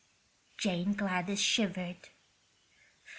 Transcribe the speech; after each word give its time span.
Jane 0.57 0.93
Gladys 0.95 1.39
shivered. 1.39 2.09